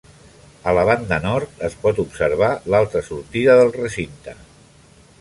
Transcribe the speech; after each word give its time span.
A 0.71 0.71
la 0.77 0.85
banda 0.89 1.19
nord 1.25 1.61
es 1.69 1.77
pot 1.85 2.01
observar 2.05 2.51
l'altra 2.75 3.07
sortida 3.13 3.59
del 3.63 3.75
recinte. 3.81 4.39